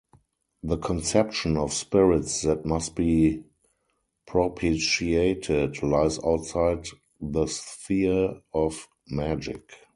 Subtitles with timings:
[0.63, 3.43] The conception of spirits that must be
[4.25, 6.87] propitiated lies outside
[7.19, 9.71] the sphere of magic.